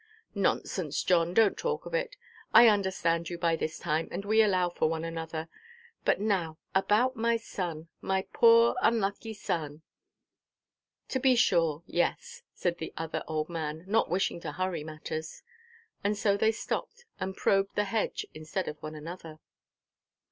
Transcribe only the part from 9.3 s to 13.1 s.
boy." "To be sure, yes," said the